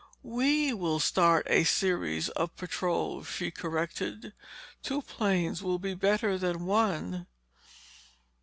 "We 0.23 0.73
will 0.73 0.99
start 0.99 1.45
a 1.47 1.63
series 1.63 2.29
of 2.29 2.55
patrols," 2.55 3.27
she 3.27 3.51
corrected. 3.51 4.33
"Two 4.81 5.03
planes 5.03 5.61
will 5.61 5.77
be 5.77 5.93
better 5.93 6.39
than 6.39 6.65
one." 6.65 7.27